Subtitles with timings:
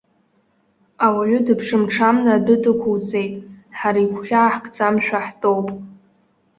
[1.05, 3.33] Ауаҩы дыбжамҽамны адәы дықәуҵеит,
[3.77, 5.67] ҳара игәхьаа ҳкӡамшәа ҳтәоуп.